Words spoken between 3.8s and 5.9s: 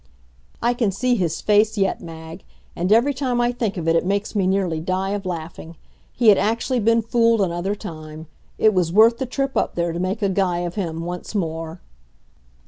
it, it makes me nearly die of laughing.